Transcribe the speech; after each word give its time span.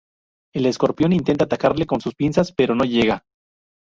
El 0.55 0.65
escorpión 0.65 1.13
intenta 1.13 1.45
atacarle 1.45 1.85
con 1.85 2.01
sus 2.01 2.15
pinzas, 2.15 2.51
pero 2.53 2.73
no 2.73 2.85
llega. 2.85 3.23